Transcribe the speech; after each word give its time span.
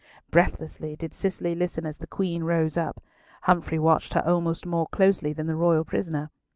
Breathlessly 0.31 0.95
did 0.95 1.13
Cicely 1.13 1.53
listen 1.53 1.85
as 1.85 1.99
the 1.99 2.07
Queen 2.07 2.43
rose 2.43 2.75
up. 2.75 3.03
Humfrey 3.43 3.77
watched 3.77 4.15
her 4.15 4.23
almost 4.25 4.65
more 4.65 4.87
closely 4.87 5.31
than 5.31 5.45
the 5.45 5.55
royal 5.55 5.83
prisoner. 5.85 6.31